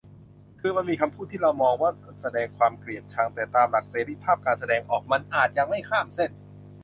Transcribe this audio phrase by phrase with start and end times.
[0.59, 1.91] คือมันมีคำพูดที่เรามองว่า
[2.21, 6.31] แสดงความเกลียดชัง แต่ตามหลักเสรีภาพการแสดงออกมันอาจยังไม่ข้ามเส้น